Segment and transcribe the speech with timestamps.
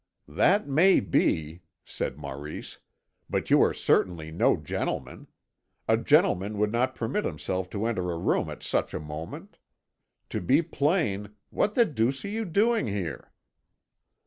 [0.27, 2.79] "That may be," said Maurice;
[3.29, 5.27] "but you are certainly no gentleman.
[5.87, 9.59] A gentleman would not permit himself to enter a room at such a moment.
[10.29, 13.31] To be plain, what the deuce are you doing here?"